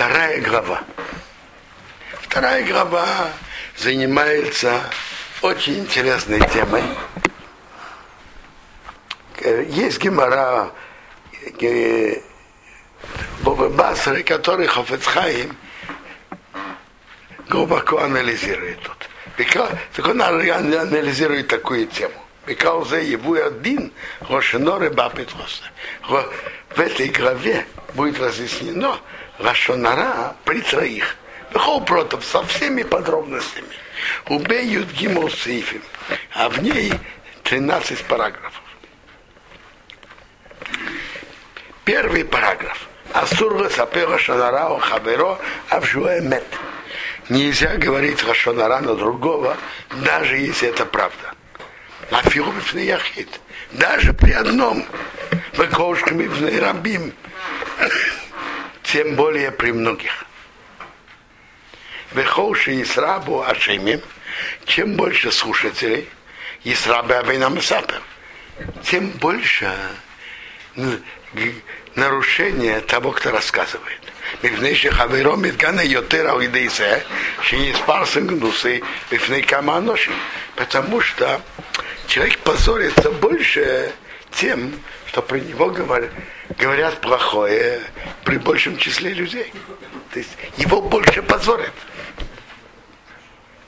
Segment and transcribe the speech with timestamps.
[0.00, 0.82] Вторая глава.
[2.22, 3.28] Вторая глава
[3.76, 4.80] занимается
[5.42, 6.82] очень интересной темой.
[9.68, 10.70] Есть гемора
[13.42, 15.54] Боба Басры, который Хофецхаим
[17.50, 19.06] глубоко анализирует тут.
[19.94, 22.14] Так он анализирует такую тему.
[22.46, 25.64] Бекаузе его один Рошеноры Бапетроса.
[26.08, 28.98] В этой главе будет разъяснено
[29.38, 31.16] Рашонара при троих.
[31.52, 33.68] Бехол против со всеми подробностями.
[34.28, 35.82] Убеют Гимл Сейфим.
[36.34, 36.92] А в ней
[37.44, 38.62] 13 параграфов.
[41.84, 42.86] Первый параграф.
[43.12, 46.46] Асур сапера шанара хаверо авжуэ мет.
[47.28, 49.56] Нельзя говорить Рашонара на другого,
[50.04, 51.34] даже если это правда.
[52.11, 53.29] А филубифный яхид.
[53.71, 54.85] Даже при одном
[55.53, 57.13] выкошками в рабим,
[58.83, 60.25] тем более при многих.
[62.13, 64.01] Вехоши Исрабу Ашемим,
[64.65, 66.07] чем больше слушателей,
[66.63, 68.01] Исрабы Авейнам Сапер,
[68.83, 69.73] тем больше
[71.95, 74.01] нарушение того, кто рассказывает.
[74.43, 76.99] מפני שחברו מתגנה יותר על ידי זה
[77.41, 78.79] שנתפרסם גנוסי
[79.11, 80.13] בפני כמה אנושים.
[80.55, 81.41] Потому что
[82.10, 83.92] человек позорится больше
[84.32, 84.74] тем,
[85.06, 86.10] что про него говорят,
[86.58, 87.80] говорят плохое
[88.24, 89.52] при большем числе людей.
[90.12, 91.72] То есть его больше позорят.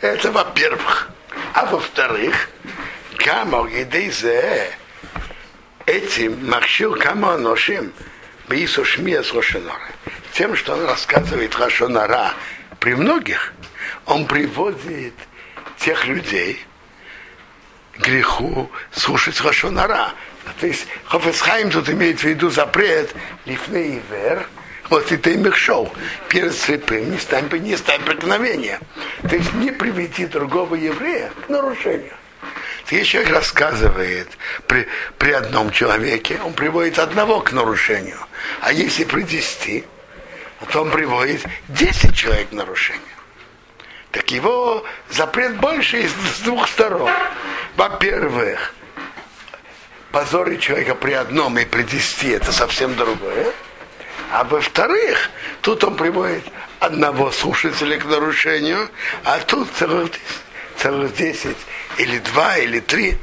[0.00, 1.10] Это во-первых.
[1.52, 2.48] А во-вторых,
[3.18, 4.70] кама едейзе
[5.84, 7.92] этим махшил кама ношим
[8.48, 9.34] бейсо шмия с
[10.32, 12.32] Тем, что он рассказывает Рашонара
[12.78, 13.52] при многих,
[14.06, 15.14] он приводит
[15.76, 16.64] тех людей
[18.00, 20.12] греху слушать Рашонара.
[20.60, 24.46] То есть Хофесхайм тут имеет в виду запрет лифней и вер,
[24.88, 25.92] вот и ты мехшоу.
[26.28, 28.80] Перед слепым не стань, не стань преткновения.
[29.28, 32.14] То есть не приведи другого еврея к нарушению.
[32.90, 34.28] Если человек рассказывает
[34.66, 38.18] при, при одном человеке, он приводит одного к нарушению.
[38.62, 39.84] А если при десяти,
[40.72, 43.02] то он приводит десять человек к нарушению.
[44.10, 46.12] Так его запрет больше из
[46.42, 47.10] двух сторон.
[47.80, 48.74] Во-первых,
[50.12, 53.54] позорить человека при одном и при десяти это совсем другое.
[54.30, 55.30] А во-вторых,
[55.62, 56.44] тут он приводит
[56.78, 58.90] одного слушателя к нарушению,
[59.24, 60.10] а тут целых,
[60.76, 61.56] целых десять
[61.96, 63.16] или два, или три.